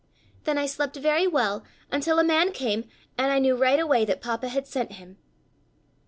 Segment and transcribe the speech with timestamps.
[0.45, 4.19] "Then I slept very well, until a man came, and I knew right away that
[4.19, 5.19] Papa had sent him."